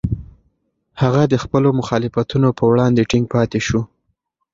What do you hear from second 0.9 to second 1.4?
هغه د